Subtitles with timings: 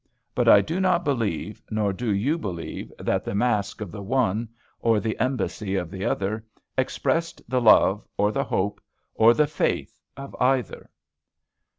[0.33, 2.39] But I do not believe, nor do you,
[2.97, 6.43] that the masque of the one, or the embassy of the other,
[6.75, 8.81] expressed the love, or the hope,
[9.13, 10.89] or the faith of either!